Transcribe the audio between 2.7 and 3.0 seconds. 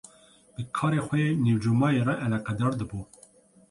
dibû.